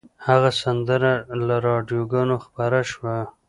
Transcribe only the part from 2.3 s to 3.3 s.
خپره شوه